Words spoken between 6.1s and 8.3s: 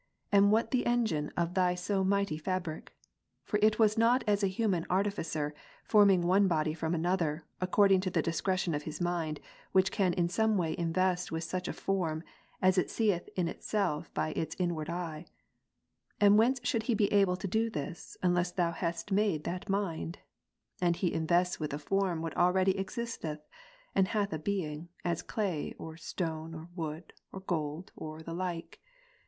one body from another, according to the